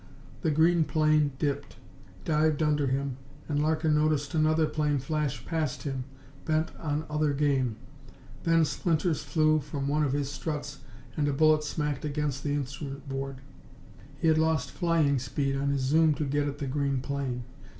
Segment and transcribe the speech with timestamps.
[0.41, 1.75] The green plane dipped,
[2.25, 3.17] dived under him,
[3.47, 6.05] and Larkin noticed another plane flash past him,
[6.43, 7.75] bent on other game.
[8.41, 10.79] Then splinters flew from one of his struts
[11.15, 13.41] and a bullet smacked against the instrument board.
[14.19, 17.43] He had lost flying speed on his zoom to get at the green plane.